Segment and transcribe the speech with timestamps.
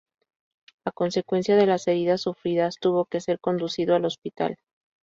[0.83, 4.57] A consecuencia de las heridas sufridas tuvo que ser conducido al hospital.